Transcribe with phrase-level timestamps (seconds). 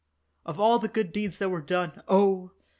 [0.47, 2.49] Of all the good deeds that were done, oh!